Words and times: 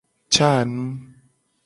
Ca 0.33 0.51
nu. 0.73 0.81